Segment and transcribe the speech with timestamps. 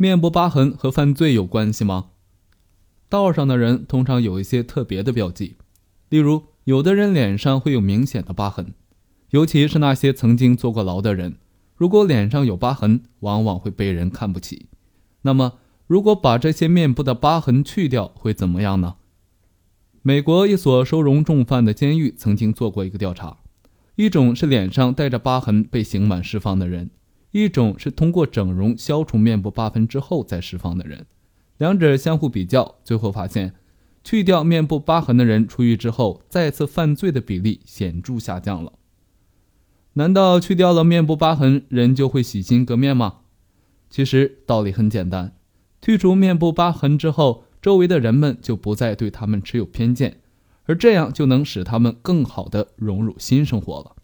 [0.00, 2.06] 面部疤痕和犯罪有关系吗？
[3.10, 5.56] 道上的人通常有一些特别的标记，
[6.08, 8.72] 例如，有的人脸上会有明显的疤痕，
[9.28, 11.36] 尤其是那些曾经坐过牢的人，
[11.76, 14.68] 如果脸上有疤痕，往往会被人看不起。
[15.20, 18.94] 那么，如果把这些面部的疤痕去掉，会怎么样呢？
[20.00, 23.36] 美国一所收容重犯的监狱曾经做过一个调查，
[23.96, 26.88] 一种是脸上带着疤痕被刑满释放的人，
[27.30, 31.06] 一种是通过整容消除面部疤痕之后再释放的人，
[31.58, 33.54] 两者相互比较，最后发现，
[34.02, 38.72] 去掉面部疤痕的人出狱之后再次犯罪的比例显著下降了。
[39.94, 43.18] 难道去掉了面部疤痕，人就会洗心革面吗？
[43.88, 45.36] 其实道理很简单，
[45.82, 47.44] 去除面部疤痕之后。
[47.62, 50.22] 周围的人们就不再对他们持有偏见，
[50.64, 53.96] 而这样就能使他们更好地融入新生活了。